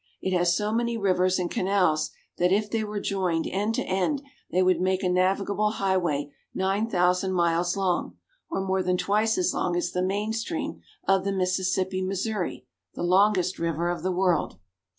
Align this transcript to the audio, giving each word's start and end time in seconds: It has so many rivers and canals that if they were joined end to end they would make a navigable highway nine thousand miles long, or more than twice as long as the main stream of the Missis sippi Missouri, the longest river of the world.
It 0.19 0.35
has 0.35 0.57
so 0.57 0.71
many 0.73 0.97
rivers 0.97 1.37
and 1.37 1.51
canals 1.51 2.09
that 2.39 2.51
if 2.51 2.71
they 2.71 2.83
were 2.83 2.99
joined 2.99 3.45
end 3.45 3.75
to 3.75 3.83
end 3.83 4.23
they 4.49 4.63
would 4.63 4.81
make 4.81 5.03
a 5.03 5.09
navigable 5.09 5.73
highway 5.73 6.31
nine 6.55 6.89
thousand 6.89 7.33
miles 7.33 7.77
long, 7.77 8.17
or 8.49 8.61
more 8.65 8.81
than 8.81 8.97
twice 8.97 9.37
as 9.37 9.53
long 9.53 9.75
as 9.75 9.91
the 9.91 10.01
main 10.01 10.33
stream 10.33 10.81
of 11.07 11.23
the 11.23 11.31
Missis 11.31 11.77
sippi 11.77 12.03
Missouri, 12.03 12.65
the 12.95 13.03
longest 13.03 13.59
river 13.59 13.89
of 13.91 14.01
the 14.01 14.11
world. 14.11 14.57